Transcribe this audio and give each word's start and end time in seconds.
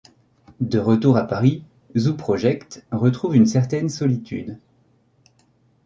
De 0.61 0.79
retour 0.79 1.15
à 1.15 1.27
Paris, 1.27 1.63
Zoo 1.95 2.15
Project 2.15 2.83
retrouve 2.91 3.35
une 3.35 3.45
certaine 3.45 3.87
solitude. 3.87 4.57